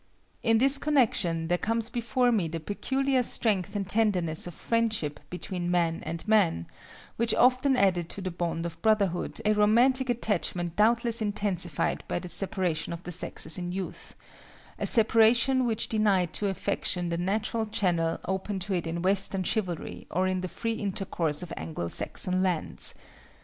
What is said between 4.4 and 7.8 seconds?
of friendship between man and man, which often